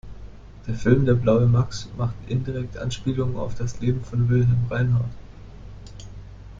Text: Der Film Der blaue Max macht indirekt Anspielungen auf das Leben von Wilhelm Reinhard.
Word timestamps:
Der 0.65 0.73
Film 0.73 1.05
Der 1.05 1.13
blaue 1.13 1.45
Max 1.45 1.87
macht 1.95 2.15
indirekt 2.27 2.75
Anspielungen 2.79 3.35
auf 3.37 3.53
das 3.53 3.81
Leben 3.81 4.03
von 4.03 4.29
Wilhelm 4.29 4.65
Reinhard. 4.67 5.11